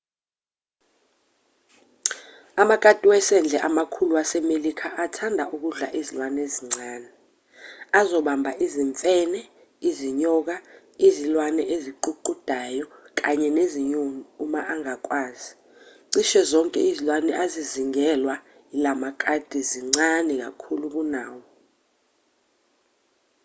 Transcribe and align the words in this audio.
amakati 2.61 3.03
wasendle 3.13 3.57
amakhulu 3.67 4.11
wasemelika 4.19 4.87
athanda 5.05 5.43
ukudla 5.55 5.87
izilwane 5.99 6.39
ezincane 6.47 7.09
azobamba 7.99 8.51
izimfene 8.65 9.41
izinyoka 9.89 10.55
izilwane 11.07 11.63
eziququdayo 11.75 12.85
kanye 13.19 13.49
nezinyoni 13.57 14.19
uma 14.43 14.61
angakwazi 14.73 15.51
cishe 16.11 16.41
zonke 16.49 16.79
izilwane 16.89 17.31
ezizingelwa 17.43 18.35
yilawa 18.71 19.01
makati 19.03 19.59
zincane 19.69 20.33
kakhulu 20.43 20.85
kunawo 20.93 21.41